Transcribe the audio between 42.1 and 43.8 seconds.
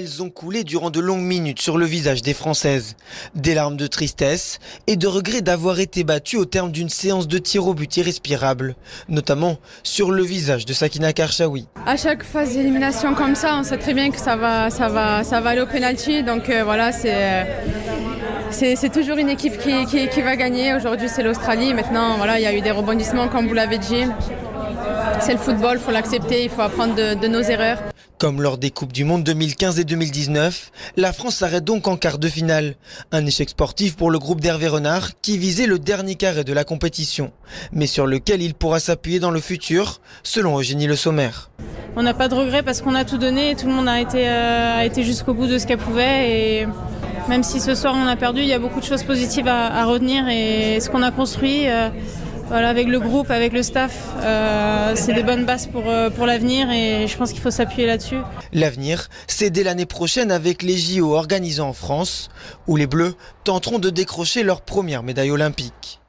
pas de regrets parce qu'on a tout donné, tout le